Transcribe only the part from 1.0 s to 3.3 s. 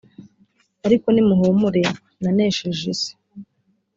nimuhumure nanesheje isi